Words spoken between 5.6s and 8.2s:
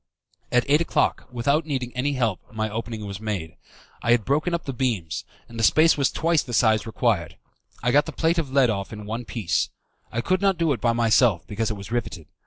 space was twice the size required. I got the